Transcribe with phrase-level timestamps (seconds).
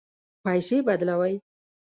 [0.45, 1.35] پیسې بدلوئ؟